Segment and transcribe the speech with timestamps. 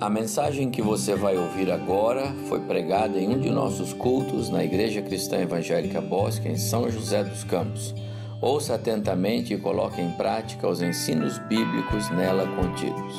[0.00, 4.64] A mensagem que você vai ouvir agora foi pregada em um de nossos cultos na
[4.64, 7.94] Igreja Cristã Evangélica Bosque, em São José dos Campos.
[8.42, 13.14] Ouça atentamente e coloque em prática os ensinos bíblicos nela contidos.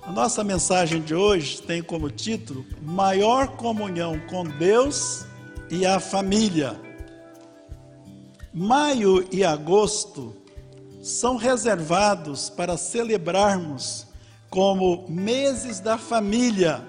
[0.00, 5.26] A nossa mensagem de hoje tem como título Maior Comunhão com Deus
[5.70, 6.80] e a Família.
[8.52, 10.34] Maio e agosto
[11.02, 14.10] são reservados para celebrarmos
[14.52, 16.86] como meses da família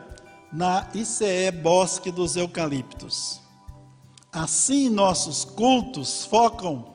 [0.52, 3.40] na ICE Bosque dos Eucaliptos.
[4.34, 6.94] Assim, nossos cultos focam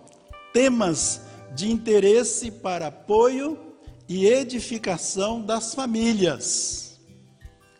[0.53, 1.23] temas
[1.55, 3.59] de interesse para apoio
[4.07, 7.01] e edificação das famílias.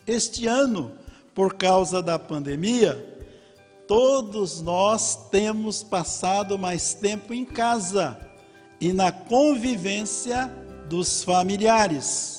[0.07, 0.93] Este ano,
[1.35, 3.27] por causa da pandemia,
[3.87, 8.19] todos nós temos passado mais tempo em casa
[8.81, 10.47] e na convivência
[10.89, 12.38] dos familiares.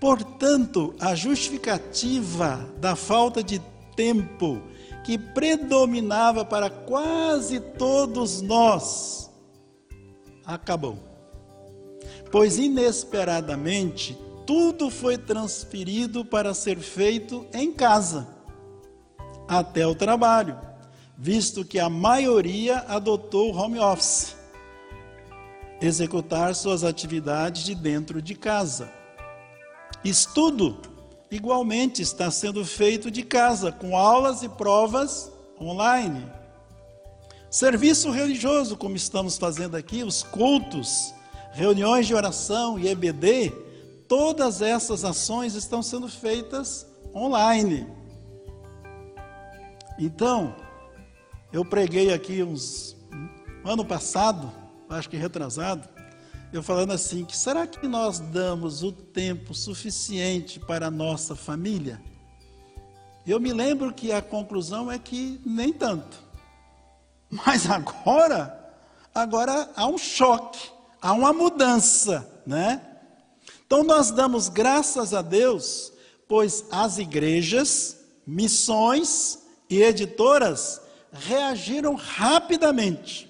[0.00, 3.60] Portanto, a justificativa da falta de
[3.94, 4.60] tempo
[5.04, 9.30] que predominava para quase todos nós
[10.44, 10.98] acabou.
[12.30, 18.28] Pois inesperadamente tudo foi transferido para ser feito em casa,
[19.48, 20.58] até o trabalho,
[21.16, 24.36] visto que a maioria adotou o home office,
[25.80, 28.92] executar suas atividades de dentro de casa.
[30.04, 30.78] Estudo,
[31.30, 35.30] igualmente, está sendo feito de casa, com aulas e provas
[35.60, 36.30] online.
[37.50, 41.14] Serviço religioso, como estamos fazendo aqui, os cultos,
[41.52, 43.50] reuniões de oração e EBD,
[44.08, 47.86] todas essas ações estão sendo feitas online.
[49.98, 50.54] Então,
[51.52, 52.94] eu preguei aqui uns
[53.64, 54.52] ano passado,
[54.88, 55.88] acho que retrasado,
[56.52, 62.00] eu falando assim, que será que nós damos o tempo suficiente para a nossa família?
[63.26, 66.16] Eu me lembro que a conclusão é que nem tanto.
[67.28, 68.74] Mas agora,
[69.12, 70.70] agora há um choque,
[71.02, 72.80] há uma mudança, né?
[73.66, 75.92] Então nós damos graças a Deus,
[76.28, 80.80] pois as igrejas, missões e editoras
[81.12, 83.28] reagiram rapidamente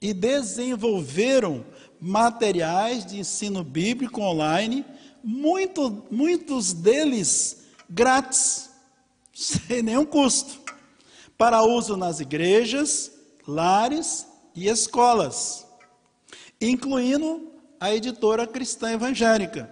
[0.00, 1.64] e desenvolveram
[2.06, 4.84] materiais de ensino bíblico online,
[5.24, 8.70] muito, muitos deles grátis,
[9.34, 10.60] sem nenhum custo,
[11.36, 13.10] para uso nas igrejas,
[13.46, 15.66] lares e escolas,
[16.60, 19.68] incluindo a editora cristã evangélica,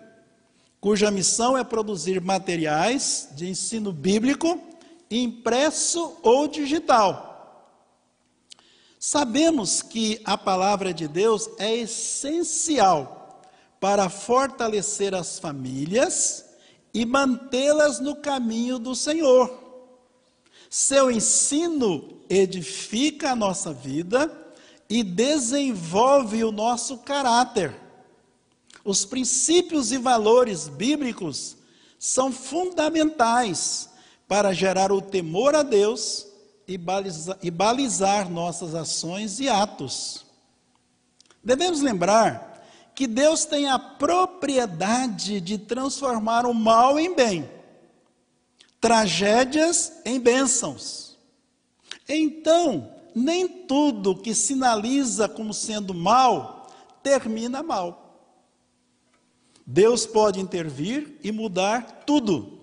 [0.80, 4.60] cuja missão é produzir materiais de ensino bíblico
[5.08, 7.33] impresso ou digital
[9.06, 13.42] Sabemos que a palavra de Deus é essencial
[13.78, 16.47] para fortalecer as famílias
[16.94, 19.62] e mantê-las no caminho do Senhor.
[20.70, 24.32] Seu ensino edifica a nossa vida
[24.88, 27.78] e desenvolve o nosso caráter.
[28.82, 31.59] Os princípios e valores bíblicos
[31.98, 33.91] são fundamentais
[34.26, 36.32] para gerar o temor a Deus
[36.66, 40.25] e balizar, e balizar nossas ações e atos.
[41.42, 42.64] Devemos lembrar
[42.94, 47.50] que Deus tem a propriedade de transformar o mal em bem,
[48.80, 51.19] tragédias em bênçãos.
[52.08, 56.69] Então, nem tudo que sinaliza como sendo mal
[57.02, 58.04] termina mal.
[59.66, 62.53] Deus pode intervir e mudar tudo,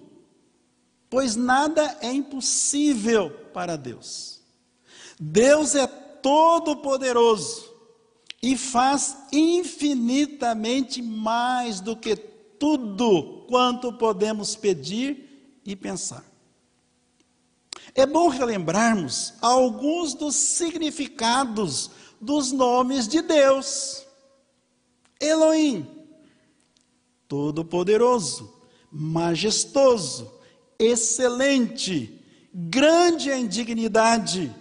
[1.12, 4.40] pois nada é impossível para Deus.
[5.20, 7.70] Deus é todo-poderoso
[8.42, 16.24] e faz infinitamente mais do que tudo quanto podemos pedir e pensar.
[17.94, 21.92] É bom relembrarmos alguns dos significados
[22.22, 24.06] dos nomes de Deus.
[25.20, 25.86] Elohim,
[27.28, 28.54] todo-poderoso,
[28.90, 30.40] majestoso,
[30.82, 32.20] excelente,
[32.54, 34.54] grande a indignidade,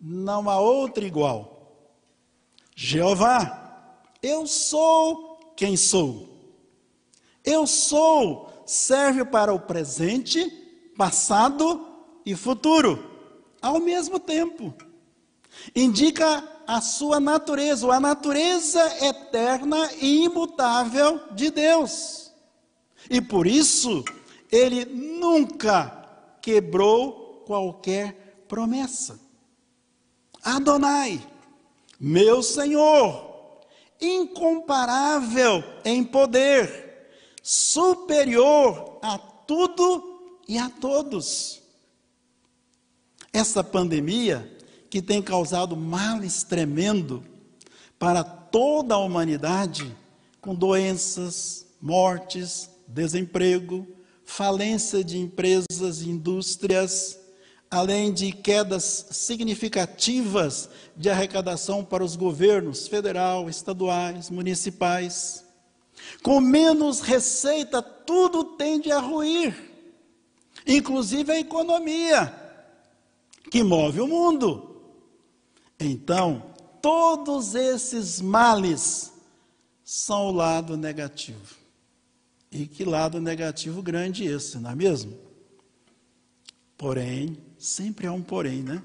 [0.00, 1.76] não há outra igual.
[2.74, 6.28] Jeová, eu sou quem sou.
[7.44, 10.48] Eu sou serve para o presente,
[10.96, 11.86] passado
[12.24, 13.10] e futuro,
[13.60, 14.72] ao mesmo tempo.
[15.74, 22.32] Indica a sua natureza, a natureza eterna e imutável de Deus.
[23.10, 24.04] E por isso,
[24.50, 29.20] ele nunca quebrou qualquer promessa.
[30.42, 31.20] Adonai,
[31.98, 33.60] meu Senhor,
[34.00, 37.10] incomparável em poder,
[37.42, 41.60] superior a tudo e a todos.
[43.32, 44.58] Essa pandemia,
[44.88, 47.22] que tem causado males tremendo
[47.98, 49.96] para toda a humanidade,
[50.40, 53.86] com doenças, mortes, desemprego,
[54.30, 57.18] falência de empresas e indústrias,
[57.68, 65.44] além de quedas significativas de arrecadação para os governos federal, estaduais, municipais.
[66.22, 69.52] Com menos receita, tudo tende a ruir,
[70.64, 72.32] inclusive a economia,
[73.50, 74.80] que move o mundo.
[75.78, 79.12] Então, todos esses males
[79.84, 81.59] são o lado negativo.
[82.50, 85.16] E que lado negativo grande esse, não é mesmo?
[86.76, 88.82] Porém, sempre há um porém, né?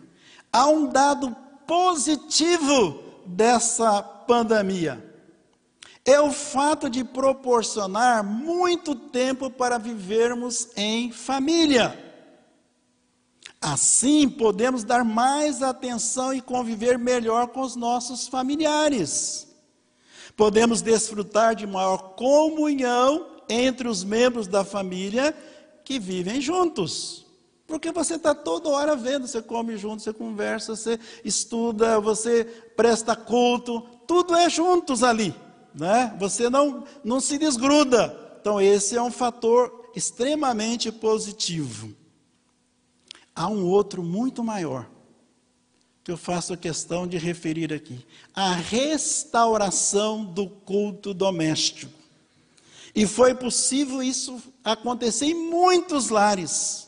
[0.52, 1.36] Há um dado
[1.66, 5.04] positivo dessa pandemia.
[6.04, 12.00] É o fato de proporcionar muito tempo para vivermos em família.
[13.60, 19.48] Assim, podemos dar mais atenção e conviver melhor com os nossos familiares.
[20.38, 25.36] Podemos desfrutar de maior comunhão entre os membros da família
[25.84, 27.26] que vivem juntos.
[27.68, 32.44] Porque você está toda hora vendo, você come junto, você conversa, você estuda, você
[32.76, 35.34] presta culto, tudo é juntos ali,
[35.74, 36.16] né?
[36.20, 38.38] Você não, não se desgruda.
[38.40, 41.92] Então, esse é um fator extremamente positivo.
[43.36, 44.88] Há um outro muito maior,
[46.04, 52.05] que eu faço questão de referir aqui: a restauração do culto doméstico.
[52.96, 56.88] E foi possível isso acontecer em muitos lares,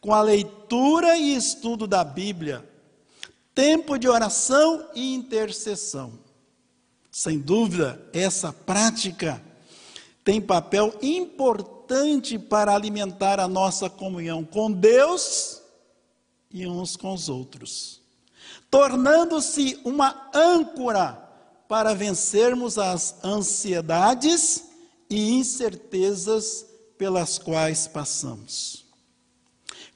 [0.00, 2.68] com a leitura e estudo da Bíblia,
[3.54, 6.18] tempo de oração e intercessão.
[7.08, 9.40] Sem dúvida, essa prática
[10.24, 15.62] tem papel importante para alimentar a nossa comunhão com Deus
[16.50, 18.00] e uns com os outros,
[18.68, 21.12] tornando-se uma âncora
[21.68, 24.73] para vencermos as ansiedades
[25.14, 26.66] e incertezas
[26.98, 28.84] pelas quais passamos.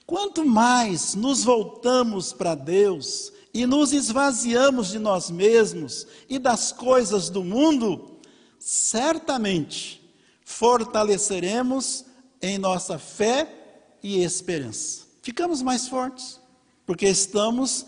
[0.06, 7.31] Quanto mais nos voltamos para Deus e nos esvaziamos de nós mesmos e das coisas
[7.31, 8.20] do mundo,
[8.61, 10.09] certamente
[10.44, 12.05] fortaleceremos
[12.41, 15.03] em nossa fé e esperança.
[15.20, 16.41] Ficamos mais fortes,
[16.87, 17.87] porque estamos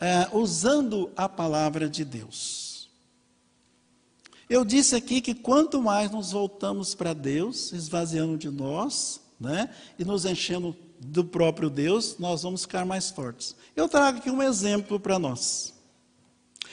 [0.00, 2.69] é, usando a palavra de Deus.
[4.50, 10.04] Eu disse aqui que quanto mais nos voltamos para Deus, esvaziando de nós, né, e
[10.04, 13.54] nos enchendo do próprio Deus, nós vamos ficar mais fortes.
[13.76, 15.72] Eu trago aqui um exemplo para nós.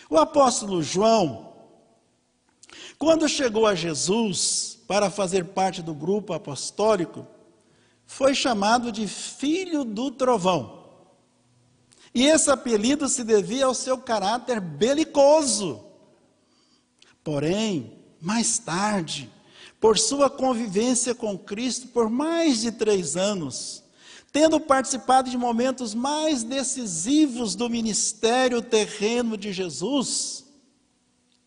[0.09, 1.53] O apóstolo João,
[2.97, 7.27] quando chegou a Jesus para fazer parte do grupo apostólico,
[8.07, 10.83] foi chamado de filho do trovão.
[12.11, 15.86] E esse apelido se devia ao seu caráter belicoso.
[17.27, 17.91] Porém,
[18.21, 19.29] mais tarde,
[19.81, 23.83] por sua convivência com Cristo por mais de três anos,
[24.31, 30.45] tendo participado de momentos mais decisivos do ministério terreno de Jesus,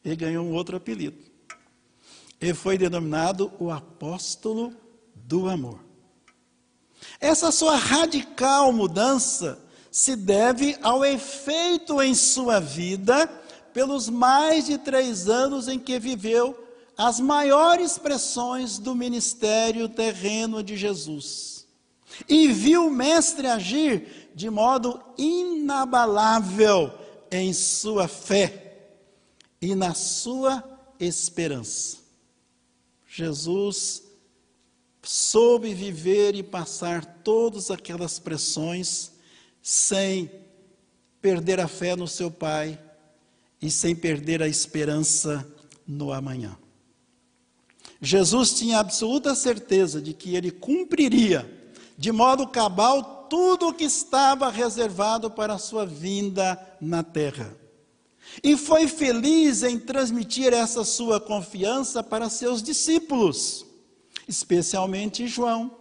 [0.05, 1.17] ele ganhou um outro apelido.
[2.39, 4.75] Ele foi denominado o apóstolo
[5.15, 5.81] do amor.
[7.19, 9.59] Essa sua radical mudança
[9.91, 13.41] se deve ao efeito em sua vida
[13.73, 16.57] pelos mais de três anos em que viveu
[16.97, 21.67] as maiores pressões do ministério terreno de Jesus.
[22.29, 26.93] E viu o Mestre agir de modo inabalável
[27.31, 28.91] em sua fé
[29.63, 30.63] e na sua
[30.99, 31.99] esperança.
[33.07, 34.03] Jesus
[35.03, 39.13] soube viver e passar todas aquelas pressões
[39.63, 40.31] sem
[41.21, 42.79] perder a fé no seu Pai
[43.61, 45.47] e sem perder a esperança
[45.87, 46.57] no amanhã.
[48.01, 51.59] Jesus tinha absoluta certeza de que ele cumpriria
[51.99, 57.55] de modo cabal tudo o que estava reservado para a sua vinda na terra.
[58.43, 63.67] E foi feliz em transmitir essa sua confiança para seus discípulos,
[64.27, 65.77] especialmente João.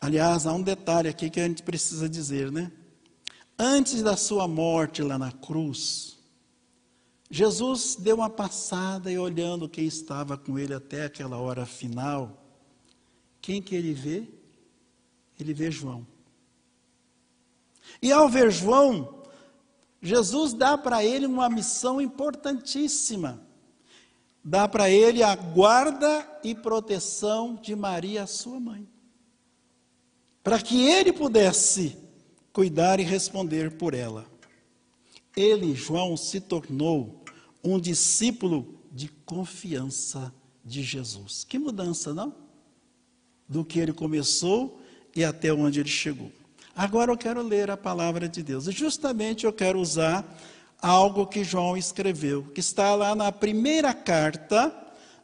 [0.00, 2.70] Aliás, há um detalhe aqui que a gente precisa dizer, né?
[3.58, 6.18] Antes da sua morte lá na cruz,
[7.30, 12.42] Jesus deu uma passada e olhando quem estava com ele até aquela hora final,
[13.40, 14.28] quem que ele vê?
[15.38, 16.06] Ele vê João.
[18.02, 19.22] E ao ver João,
[20.02, 23.42] Jesus dá para ele uma missão importantíssima.
[24.48, 28.88] dá para ele a guarda e proteção de Maria, sua mãe,
[30.40, 31.98] para que ele pudesse
[32.56, 34.24] cuidar e responder por ela.
[35.36, 37.22] Ele, João, se tornou
[37.62, 40.32] um discípulo de confiança
[40.64, 41.44] de Jesus.
[41.44, 42.34] Que mudança, não?
[43.46, 44.80] Do que ele começou
[45.14, 46.32] e até onde ele chegou.
[46.74, 48.66] Agora eu quero ler a palavra de Deus.
[48.66, 50.24] E justamente eu quero usar
[50.80, 54.74] algo que João escreveu, que está lá na primeira carta,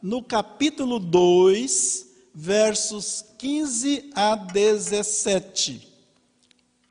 [0.03, 5.92] no capítulo 2, versos 15 a 17.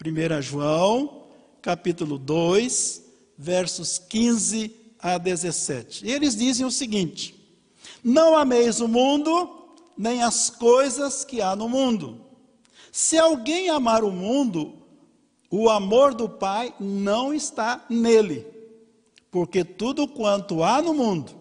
[0.03, 1.27] 1 João,
[1.61, 3.03] capítulo 2,
[3.37, 6.07] versos 15 a 17.
[6.07, 7.35] E eles dizem o seguinte:
[8.03, 12.19] Não ameis o mundo, nem as coisas que há no mundo.
[12.91, 14.73] Se alguém amar o mundo,
[15.51, 18.47] o amor do Pai não está nele.
[19.29, 21.31] Porque tudo quanto há no mundo,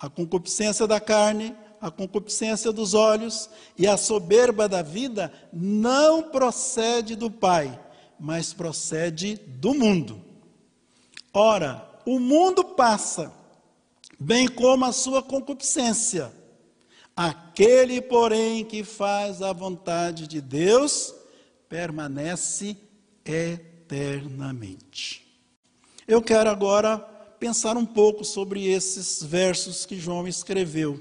[0.00, 7.14] a concupiscência da carne, a concupiscência dos olhos e a soberba da vida, não procede
[7.14, 7.78] do Pai,
[8.18, 10.20] mas procede do mundo.
[11.32, 13.32] Ora, o mundo passa,
[14.18, 16.32] bem como a sua concupiscência.
[17.16, 21.14] Aquele, porém, que faz a vontade de Deus,
[21.68, 22.76] permanece
[23.24, 25.26] eternamente.
[26.06, 26.98] Eu quero agora
[27.38, 31.00] pensar um pouco sobre esses versos que João escreveu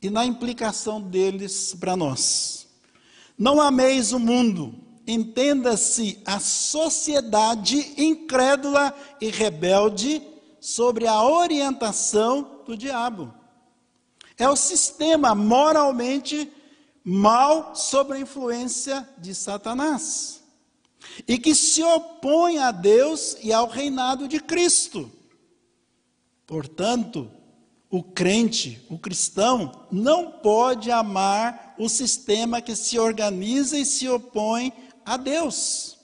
[0.00, 2.68] e na implicação deles para nós.
[3.38, 10.22] Não ameis o mundo, entenda-se a sociedade incrédula e rebelde
[10.60, 13.32] sobre a orientação do diabo.
[14.38, 16.50] É o sistema moralmente
[17.04, 20.42] mal sob a influência de Satanás
[21.28, 25.10] e que se opõe a Deus e ao reinado de Cristo.
[26.46, 27.30] Portanto,
[27.90, 34.72] o crente, o cristão, não pode amar o sistema que se organiza e se opõe
[35.04, 35.98] a Deus.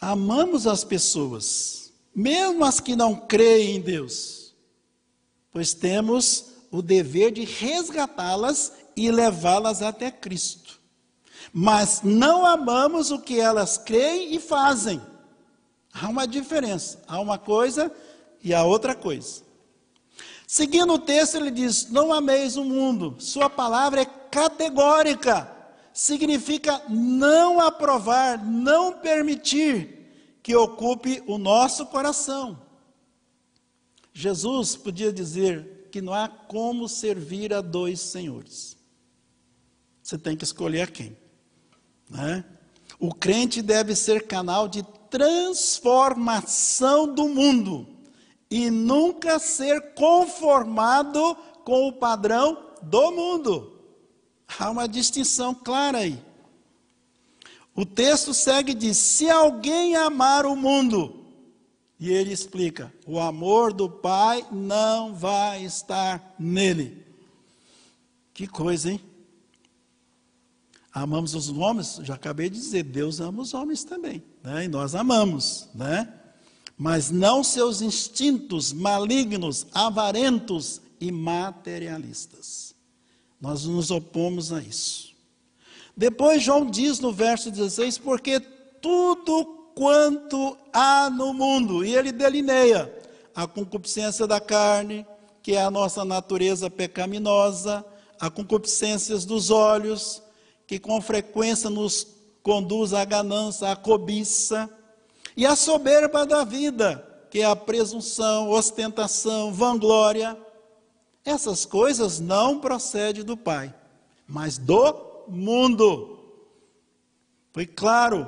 [0.00, 4.54] Amamos as pessoas, mesmo as que não creem em Deus,
[5.50, 10.78] pois temos o dever de resgatá-las e levá-las até Cristo.
[11.52, 15.00] Mas não amamos o que elas creem e fazem.
[15.92, 17.02] Há uma diferença.
[17.08, 17.90] Há uma coisa
[18.42, 19.42] e a outra coisa.
[20.46, 23.16] Seguindo o texto, ele diz: Não ameis o mundo.
[23.18, 25.54] Sua palavra é categórica.
[25.92, 32.60] Significa não aprovar, não permitir que ocupe o nosso coração.
[34.12, 38.76] Jesus podia dizer que não há como servir a dois senhores.
[40.02, 41.16] Você tem que escolher a quem.
[42.08, 42.44] Né?
[42.98, 47.98] O crente deve ser canal de transformação do mundo
[48.50, 53.77] e nunca ser conformado com o padrão do mundo.
[54.56, 56.22] Há uma distinção clara aí.
[57.74, 61.24] O texto segue e diz: se alguém amar o mundo,
[61.98, 67.04] e ele explica: o amor do Pai não vai estar nele.
[68.32, 69.00] Que coisa, hein?
[70.92, 74.64] Amamos os homens, já acabei de dizer, Deus ama os homens também, né?
[74.64, 76.12] e nós amamos, né?
[76.76, 82.67] Mas não seus instintos malignos, avarentos e materialistas.
[83.40, 85.14] Nós nos opomos a isso.
[85.96, 92.92] Depois João diz no verso 16, porque tudo quanto há no mundo, e ele delineia
[93.34, 95.06] a concupiscência da carne,
[95.42, 97.84] que é a nossa natureza pecaminosa,
[98.18, 100.22] a concupiscências dos olhos,
[100.66, 102.06] que com frequência nos
[102.42, 104.68] conduz à ganância, à cobiça,
[105.36, 110.36] e a soberba da vida, que é a presunção, ostentação, vanglória.
[111.28, 113.74] Essas coisas não procedem do Pai,
[114.26, 116.18] mas do mundo.
[117.52, 118.26] Foi claro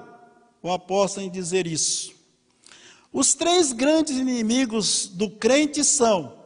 [0.63, 2.13] o apóstolo em dizer isso.
[3.11, 6.45] Os três grandes inimigos do crente são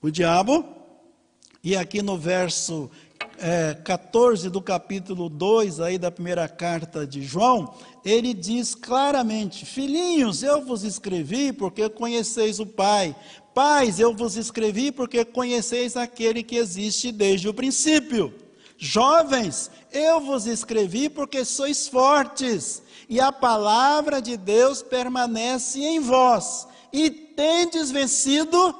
[0.00, 0.64] o diabo,
[1.60, 2.88] e aqui no verso
[3.38, 7.74] é, 14 do capítulo 2 aí da primeira carta de João,
[8.04, 13.16] ele diz claramente: Filhinhos, eu vos escrevi porque conheceis o Pai.
[13.54, 18.34] Pais, eu vos escrevi porque conheceis aquele que existe desde o princípio.
[18.76, 26.66] Jovens, eu vos escrevi porque sois fortes, e a palavra de Deus permanece em vós,
[26.92, 28.74] e tendes vencido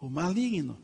[0.00, 0.78] o maligno.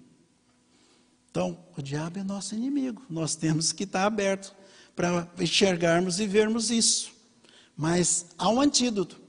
[1.30, 3.02] Então, o diabo é nosso inimigo.
[3.08, 4.52] Nós temos que estar abertos
[4.96, 7.12] para enxergarmos e vermos isso.
[7.76, 9.19] Mas há um antídoto.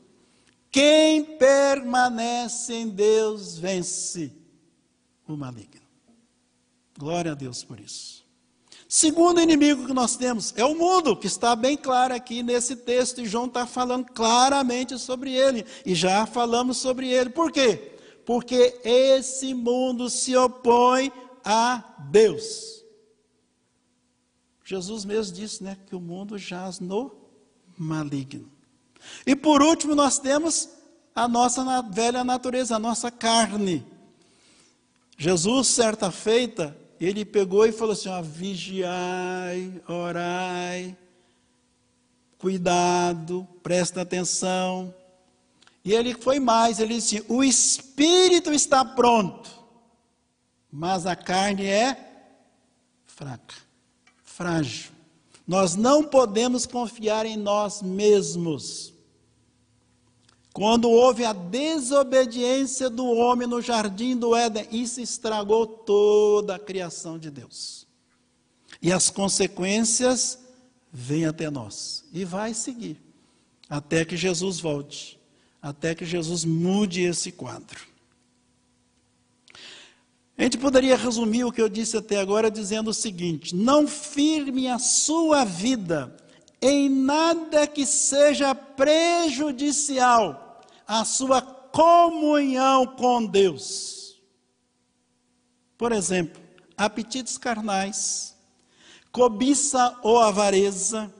[0.71, 4.31] Quem permanece em Deus vence
[5.27, 5.81] o maligno.
[6.97, 8.21] Glória a Deus por isso.
[8.87, 13.21] Segundo inimigo que nós temos é o mundo, que está bem claro aqui nesse texto,
[13.21, 17.29] e João está falando claramente sobre ele, e já falamos sobre ele.
[17.29, 17.97] Por quê?
[18.25, 21.11] Porque esse mundo se opõe
[21.43, 22.83] a Deus.
[24.63, 27.11] Jesus mesmo disse né, que o mundo jaz no
[27.77, 28.49] maligno.
[29.25, 30.69] E por último, nós temos
[31.15, 33.85] a nossa velha natureza, a nossa carne.
[35.17, 40.97] Jesus, certa feita, ele pegou e falou assim: ó, vigiai, orai,
[42.37, 44.93] cuidado, presta atenção.
[45.83, 49.49] E ele foi mais, ele disse: o espírito está pronto,
[50.71, 51.97] mas a carne é
[53.05, 53.55] fraca,
[54.23, 55.00] frágil.
[55.47, 58.93] Nós não podemos confiar em nós mesmos.
[60.53, 67.17] Quando houve a desobediência do homem no jardim do Éden, isso estragou toda a criação
[67.17, 67.87] de Deus.
[68.81, 70.39] E as consequências
[70.91, 72.03] vêm até nós.
[72.11, 72.97] E vai seguir.
[73.69, 75.19] Até que Jesus volte.
[75.61, 77.90] Até que Jesus mude esse quadro.
[80.41, 84.67] A gente poderia resumir o que eu disse até agora dizendo o seguinte: não firme
[84.67, 86.17] a sua vida
[86.59, 94.19] em nada que seja prejudicial à sua comunhão com Deus.
[95.77, 96.41] Por exemplo,
[96.75, 98.35] apetites carnais,
[99.11, 101.13] cobiça ou avareza,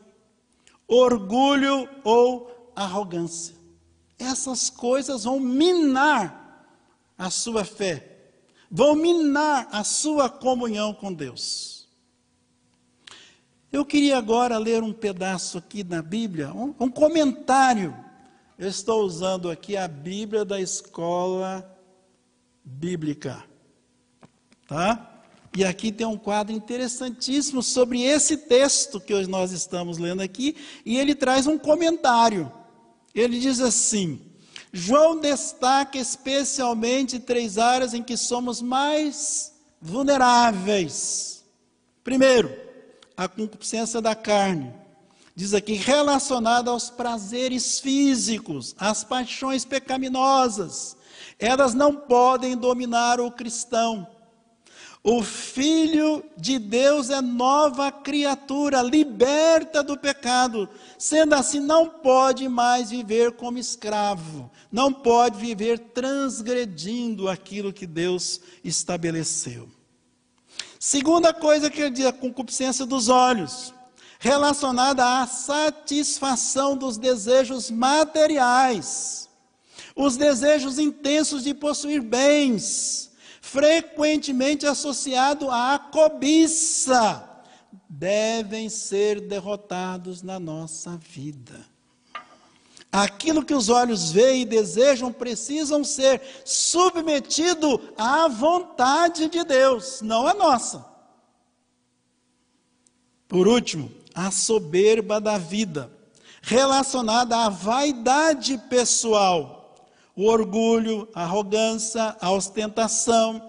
[0.87, 3.55] orgulho ou arrogância.
[4.17, 6.65] Essas coisas vão minar
[7.15, 8.10] a sua fé,
[8.71, 11.89] vão minar a sua comunhão com Deus.
[13.69, 17.95] Eu queria agora ler um pedaço aqui na Bíblia, um, um comentário.
[18.57, 21.67] Eu estou usando aqui a Bíblia da escola
[22.63, 23.43] bíblica.
[24.67, 25.23] Tá?
[25.55, 30.55] E aqui tem um quadro interessantíssimo sobre esse texto que nós estamos lendo aqui,
[30.85, 32.51] e ele traz um comentário.
[33.13, 34.30] Ele diz assim:
[34.73, 41.43] João destaca especialmente três áreas em que somos mais vulneráveis.
[42.03, 42.55] Primeiro,
[43.17, 44.73] a concupiscência da carne.
[45.35, 50.95] Diz aqui, relacionada aos prazeres físicos, às paixões pecaminosas.
[51.37, 54.07] Elas não podem dominar o cristão.
[55.03, 60.69] O Filho de Deus é nova criatura, liberta do pecado.
[60.97, 68.41] Sendo assim, não pode mais viver como escravo, não pode viver transgredindo aquilo que Deus
[68.63, 69.67] estabeleceu.
[70.79, 73.73] Segunda coisa que ele diz, a concupiscência dos olhos,
[74.19, 79.27] relacionada à satisfação dos desejos materiais,
[79.95, 83.10] os desejos intensos de possuir bens,
[83.41, 87.27] frequentemente associado à cobiça,
[87.89, 91.59] devem ser derrotados na nossa vida.
[92.91, 100.27] Aquilo que os olhos veem e desejam precisam ser submetido à vontade de Deus, não
[100.27, 100.85] à nossa.
[103.27, 105.91] Por último, a soberba da vida,
[106.41, 109.60] relacionada à vaidade pessoal,
[110.15, 113.45] o orgulho, a arrogância, a ostentação,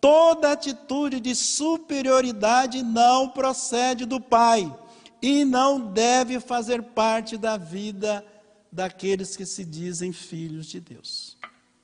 [0.00, 4.74] toda atitude de superioridade não procede do Pai
[5.20, 8.24] e não deve fazer parte da vida
[8.70, 11.36] daqueles que se dizem filhos de Deus.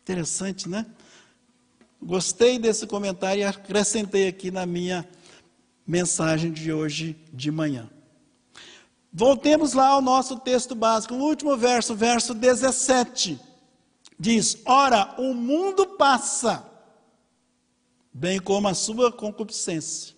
[0.03, 0.87] Interessante, né?
[2.01, 5.09] Gostei desse comentário e acrescentei aqui na minha
[5.87, 7.89] mensagem de hoje de manhã.
[9.13, 13.39] Voltemos lá ao nosso texto básico, o último verso, verso 17.
[14.23, 16.65] Diz: Ora, o mundo passa,
[18.13, 20.15] bem como a sua concupiscência.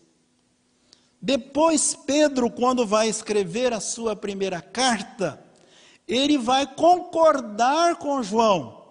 [1.23, 5.43] Depois, Pedro, quando vai escrever a sua primeira carta,
[6.07, 8.85] ele vai concordar com João.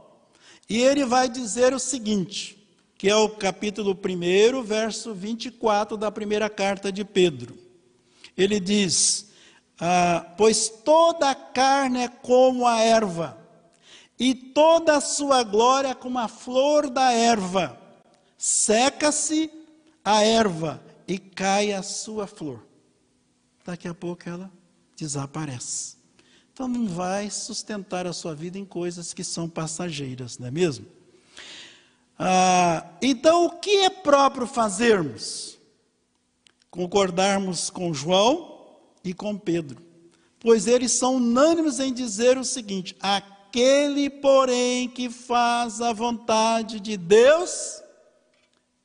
[0.67, 6.49] E ele vai dizer o seguinte, que é o capítulo 1, verso 24 da primeira
[6.49, 7.55] carta de Pedro.
[8.35, 9.29] Ele diz:
[9.79, 13.42] ah, Pois toda a carne é como a erva,
[14.23, 17.77] e toda a sua glória como a flor da erva.
[18.37, 19.51] Seca-se
[20.01, 22.65] a erva e cai a sua flor.
[23.65, 24.49] Daqui a pouco ela
[24.95, 25.97] desaparece.
[26.53, 30.85] Então não vai sustentar a sua vida em coisas que são passageiras, não é mesmo?
[32.17, 35.57] Ah, então, o que é próprio fazermos?
[36.71, 38.69] Concordarmos com João
[39.03, 39.81] e com Pedro,
[40.39, 46.79] pois eles são unânimes em dizer o seguinte: a Aquele, porém, que faz a vontade
[46.79, 47.83] de Deus,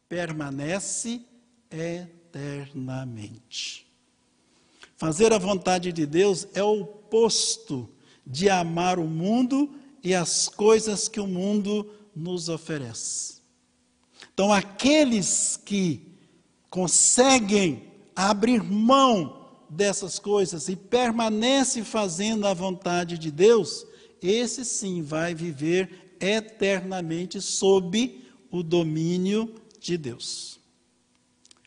[0.07, 1.23] permanece
[1.71, 3.91] eternamente.
[4.95, 7.89] Fazer a vontade de Deus é o oposto
[8.27, 13.39] de amar o mundo e as coisas que o mundo nos oferece.
[14.35, 16.15] Então, aqueles que
[16.69, 23.88] conseguem abrir mão dessas coisas e permanece fazendo a vontade de Deus,
[24.23, 30.59] esse sim vai viver eternamente sob o domínio de Deus.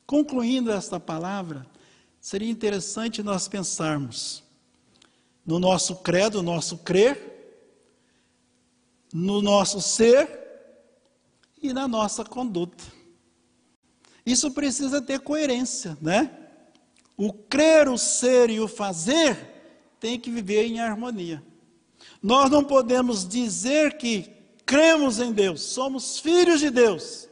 [0.06, 1.66] Concluindo esta palavra,
[2.20, 4.44] seria interessante nós pensarmos
[5.46, 7.30] no nosso credo, no nosso crer,
[9.14, 10.40] no nosso ser
[11.62, 12.84] e na nossa conduta.
[14.26, 16.38] Isso precisa ter coerência, né?
[17.18, 21.44] O crer, o ser e o fazer tem que viver em harmonia.
[22.22, 24.30] Nós não podemos dizer que
[24.66, 27.28] cremos em Deus, somos filhos de Deus,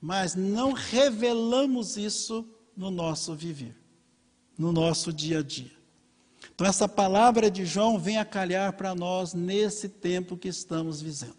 [0.00, 3.74] mas não revelamos isso no nosso viver,
[4.58, 5.74] no nosso dia a dia.
[6.54, 11.36] Então, essa palavra de João vem a calhar para nós nesse tempo que estamos vivendo.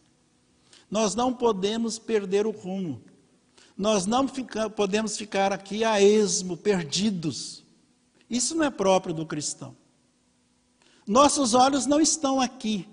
[0.89, 3.01] Nós não podemos perder o rumo.
[3.75, 7.63] Nós não fica, podemos ficar aqui a esmo, perdidos.
[8.29, 9.75] Isso não é próprio do cristão.
[11.07, 12.85] Nossos olhos não estão aqui,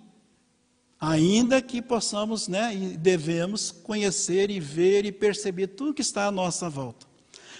[1.00, 6.30] ainda que possamos, né, e devemos conhecer e ver e perceber tudo que está à
[6.30, 7.06] nossa volta.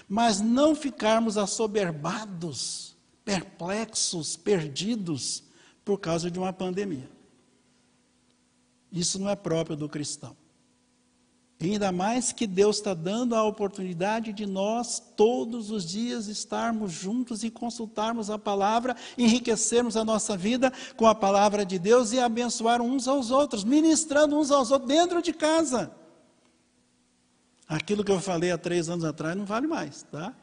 [0.07, 5.43] Mas não ficarmos assoberbados, perplexos, perdidos
[5.83, 7.09] por causa de uma pandemia.
[8.89, 10.37] Isso não é próprio do cristão.
[11.59, 17.43] Ainda mais que Deus está dando a oportunidade de nós todos os dias estarmos juntos
[17.43, 22.81] e consultarmos a palavra, enriquecermos a nossa vida com a palavra de Deus e abençoar
[22.81, 25.91] uns aos outros, ministrando uns aos outros dentro de casa.
[27.67, 30.33] Aquilo que eu falei há três anos atrás não vale mais, tá?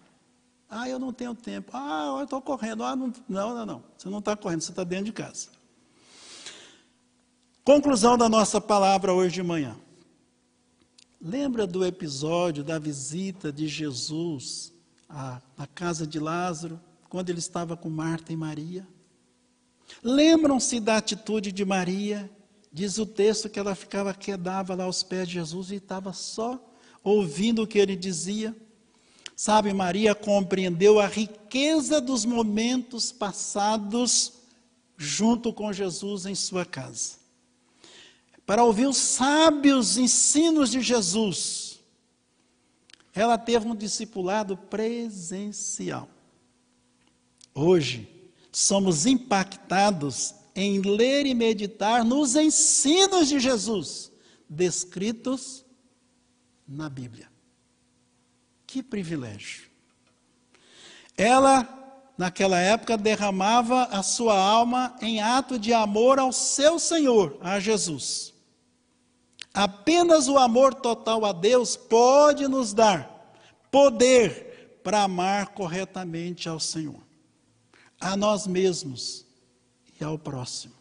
[0.68, 1.70] Ah, eu não tenho tempo.
[1.74, 2.82] Ah, eu estou correndo.
[2.82, 3.84] Ah, não, não, não, não.
[3.96, 5.50] Você não está correndo, você está dentro de casa.
[7.62, 9.76] Conclusão da nossa palavra hoje de manhã.
[11.24, 14.72] Lembra do episódio da visita de Jesus
[15.08, 18.84] à, à casa de Lázaro, quando ele estava com Marta e Maria?
[20.02, 22.28] Lembram-se da atitude de Maria?
[22.72, 26.60] Diz o texto que ela ficava quedava lá aos pés de Jesus e estava só
[27.04, 28.56] ouvindo o que ele dizia.
[29.36, 34.32] Sabe, Maria compreendeu a riqueza dos momentos passados
[34.96, 37.21] junto com Jesus em sua casa
[38.46, 41.80] para ouvir os sábios ensinos de Jesus,
[43.14, 46.08] ela teve um discipulado presencial.
[47.54, 48.08] Hoje,
[48.50, 54.10] somos impactados em ler e meditar nos ensinos de Jesus,
[54.48, 55.64] descritos
[56.66, 57.30] na Bíblia.
[58.66, 59.70] Que privilégio.
[61.16, 61.82] Ela
[62.16, 68.31] naquela época, derramava a sua alma em ato de amor ao seu Senhor, a Jesus.
[69.54, 73.12] Apenas o amor total a Deus pode nos dar
[73.70, 77.00] poder para amar corretamente ao Senhor,
[78.00, 79.24] a nós mesmos
[80.00, 80.74] e ao próximo.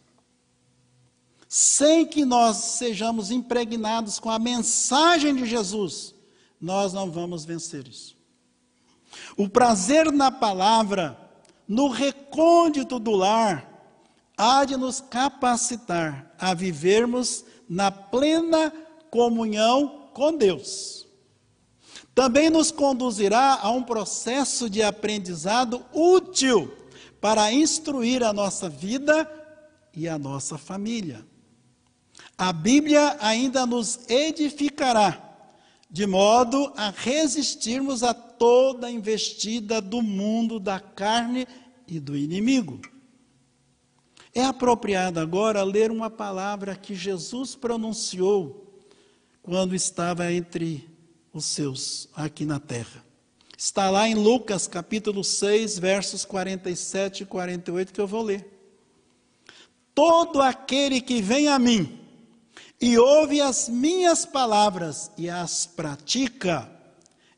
[1.48, 6.16] Sem que nós sejamos impregnados com a mensagem de Jesus,
[6.60, 8.16] nós não vamos vencer isso.
[9.36, 11.20] O prazer na palavra,
[11.68, 13.70] no recôndito do lar,
[14.38, 18.70] há de nos capacitar a vivermos na plena
[19.10, 21.08] comunhão com Deus.
[22.14, 26.70] Também nos conduzirá a um processo de aprendizado útil
[27.22, 29.26] para instruir a nossa vida
[29.96, 31.26] e a nossa família.
[32.38, 35.48] A Bíblia ainda nos edificará,
[35.90, 41.48] de modo a resistirmos a toda investida do mundo, da carne
[41.88, 42.82] e do inimigo.
[44.34, 48.66] É apropriado agora ler uma palavra que Jesus pronunciou
[49.44, 50.90] quando estava entre
[51.34, 53.04] os seus aqui na terra.
[53.58, 58.48] Está lá em Lucas capítulo 6, versos 47 e 48 que eu vou ler.
[59.94, 62.00] Todo aquele que vem a mim
[62.80, 66.72] e ouve as minhas palavras e as pratica,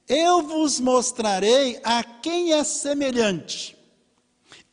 [0.08, 3.76] eu vos mostrarei a quem é semelhante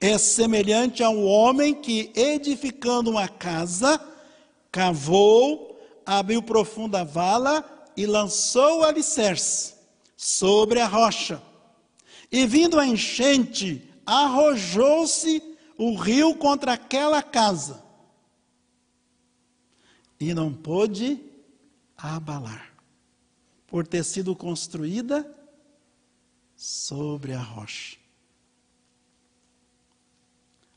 [0.00, 4.00] é semelhante a um homem que, edificando uma casa,
[4.72, 7.64] cavou, abriu profunda vala
[7.96, 9.74] e lançou o alicerce
[10.16, 11.42] sobre a rocha.
[12.32, 15.42] E vindo a enchente, arrojou-se
[15.76, 17.90] o rio contra aquela casa.
[20.20, 21.18] e não pôde
[21.96, 22.74] abalar,
[23.66, 25.26] por ter sido construída
[26.54, 27.96] sobre a rocha.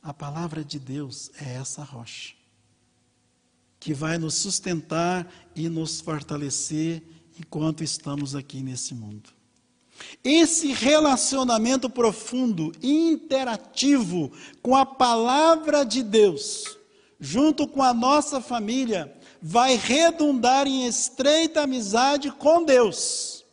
[0.04, 2.34] A palavra de Deus é essa rocha,
[3.80, 7.02] que vai nos sustentar e nos fortalecer
[7.40, 9.30] enquanto estamos aqui nesse mundo.
[10.22, 14.30] Esse relacionamento profundo interativo
[14.62, 16.78] com a palavra de Deus,
[17.18, 23.46] junto com a nossa família, vai redundar em estreita amizade com Deus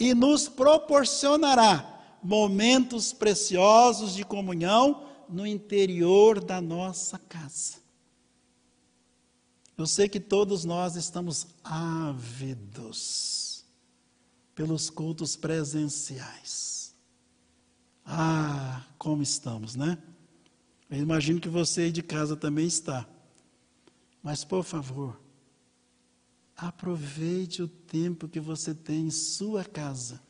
[0.00, 7.84] e nos proporcionará momentos preciosos de comunhão no interior da nossa casa.
[9.76, 13.64] Eu sei que todos nós estamos ávidos
[14.54, 16.94] pelos cultos presenciais.
[18.04, 19.98] Ah, como estamos, né?
[20.88, 23.08] Eu imagino que você aí de casa também está.
[24.22, 25.20] Mas, por favor,
[26.56, 30.22] aproveite o tempo que você tem em sua casa.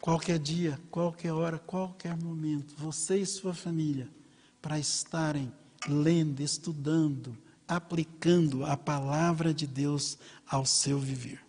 [0.00, 4.08] Qualquer dia, qualquer hora, qualquer momento, você e sua família,
[4.62, 5.52] para estarem
[5.86, 7.36] lendo, estudando,
[7.68, 10.16] aplicando a palavra de Deus
[10.48, 11.40] ao seu viver.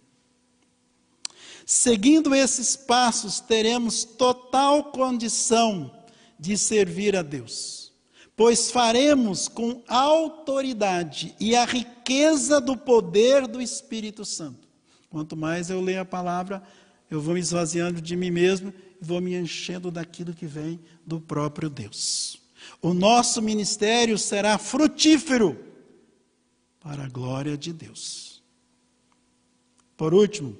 [1.65, 5.89] Seguindo esses passos, teremos total condição
[6.37, 7.93] de servir a Deus,
[8.35, 14.67] pois faremos com autoridade e a riqueza do poder do Espírito Santo.
[15.09, 16.63] Quanto mais eu leio a palavra,
[17.11, 21.19] eu vou me esvaziando de mim mesmo e vou me enchendo daquilo que vem do
[21.19, 22.37] próprio Deus.
[22.81, 25.59] O nosso ministério será frutífero
[26.79, 28.41] para a glória de Deus.
[29.97, 30.57] Por último,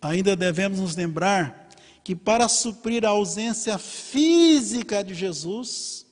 [0.00, 1.68] ainda devemos nos lembrar
[2.02, 6.06] que para suprir a ausência física de Jesus,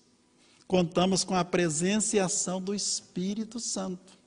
[0.66, 4.18] contamos com a presença e ação do Espírito Santo,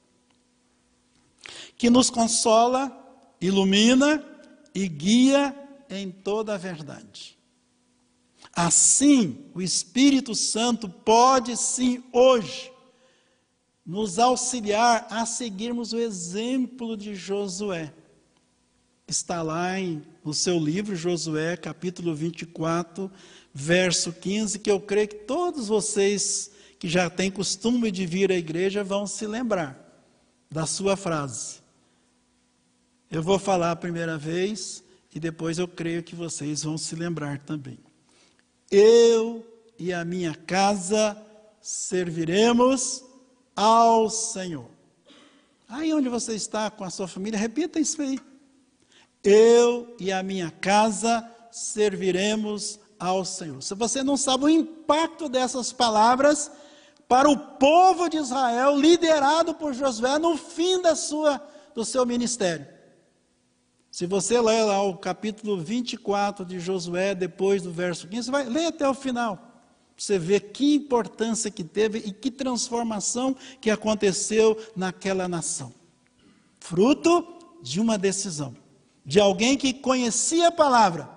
[1.77, 2.91] que nos consola,
[3.39, 4.34] ilumina
[4.75, 5.55] e guia
[5.89, 7.35] em toda a verdade.
[8.53, 12.71] Assim, o Espírito Santo pode sim hoje
[13.85, 17.93] nos auxiliar a seguirmos o exemplo de Josué
[19.07, 23.11] está lá em, no seu livro, Josué, capítulo 24,
[23.53, 28.35] verso 15, que eu creio que todos vocês que já têm costume de vir à
[28.35, 29.79] igreja vão se lembrar
[30.49, 31.59] da sua frase.
[33.15, 37.39] Eu vou falar a primeira vez e depois eu creio que vocês vão se lembrar
[37.39, 37.79] também.
[38.69, 39.41] Eu
[39.79, 41.15] e a minha casa
[41.61, 43.05] serviremos
[43.55, 44.69] ao Senhor.
[45.69, 48.19] Aí onde você está com a sua família, repita isso aí.
[49.23, 53.63] Eu e a minha casa serviremos ao Senhor.
[53.63, 56.51] Se você não sabe o impacto dessas palavras
[57.07, 61.41] para o povo de Israel, liderado por Josué no fim da sua,
[61.73, 62.74] do seu ministério.
[63.95, 68.43] Se você ler lá o capítulo 24 de Josué, depois do verso 15, você vai
[68.43, 69.63] ler até o final.
[69.95, 75.73] Você vê que importância que teve e que transformação que aconteceu naquela nação.
[76.59, 77.25] Fruto
[77.63, 78.53] de uma decisão
[79.05, 81.09] de alguém que conhecia a palavra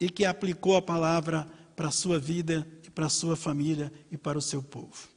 [0.00, 1.46] e que aplicou a palavra
[1.76, 5.08] para a sua vida e para a sua família e para o seu povo.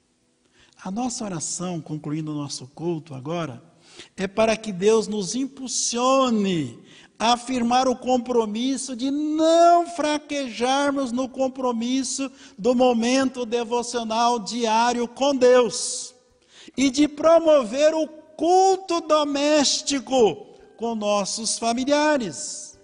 [0.84, 3.72] A nossa oração, concluindo o nosso culto agora,
[4.15, 6.84] é para que Deus nos impulsione
[7.17, 16.13] a afirmar o compromisso de não fraquejarmos no compromisso do momento devocional diário com Deus
[16.75, 20.36] e de promover o culto doméstico
[20.75, 22.79] com nossos familiares.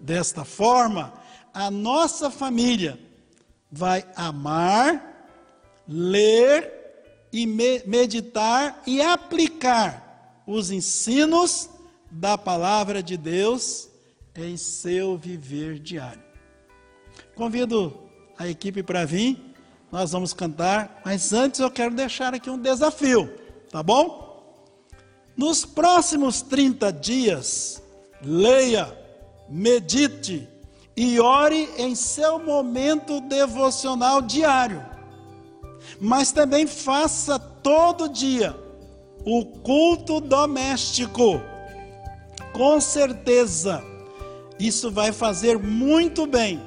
[0.00, 1.12] Desta forma,
[1.52, 2.98] a nossa família
[3.70, 5.28] vai amar,
[5.86, 6.72] ler
[7.32, 10.09] e meditar e aplicar
[10.50, 11.70] os ensinos
[12.10, 13.88] da palavra de Deus
[14.34, 16.22] em seu viver diário.
[17.36, 17.96] Convido
[18.36, 19.38] a equipe para vir,
[19.92, 23.32] nós vamos cantar, mas antes eu quero deixar aqui um desafio,
[23.70, 24.28] tá bom?
[25.36, 27.80] Nos próximos 30 dias,
[28.20, 28.92] leia,
[29.48, 30.48] medite
[30.96, 34.84] e ore em seu momento devocional diário.
[36.00, 38.69] Mas também faça todo dia
[39.24, 41.40] o culto doméstico.
[42.52, 43.82] Com certeza,
[44.58, 46.60] isso vai fazer muito bem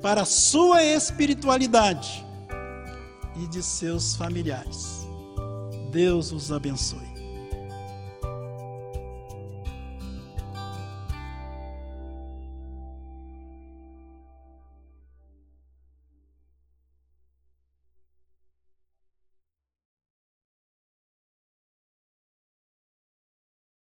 [0.00, 2.24] para a sua espiritualidade
[3.36, 5.06] e de seus familiares.
[5.90, 7.09] Deus os abençoe.